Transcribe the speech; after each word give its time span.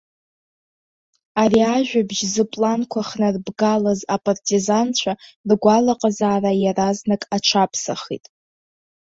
Ари 1.41 1.61
ажәабжь 1.75 2.21
зыпланқәа 2.33 3.01
хнарбгалаз 3.09 3.99
апартизанцәа, 4.15 5.13
ргәалаҟазаара 5.49 6.51
иаразнак 6.63 7.21
аҽаԥсахит. 7.35 8.25